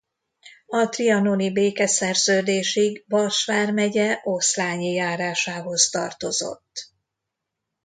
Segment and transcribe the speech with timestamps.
[0.67, 6.89] A trianoni békeszerződésig Bars vármegye Oszlányi járásához tartozott.